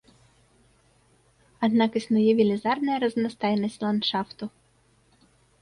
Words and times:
Аднак 1.67 1.91
існуе 2.01 2.31
велізарная 2.41 2.97
разнастайнасць 3.05 3.79
ландшафту. 3.85 4.45